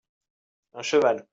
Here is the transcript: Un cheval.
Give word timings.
Un 0.79 0.87
cheval. 0.91 1.25